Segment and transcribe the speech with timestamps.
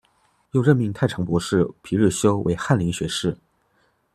[0.53, 3.37] 又任命太常博士皮日休为翰林学士。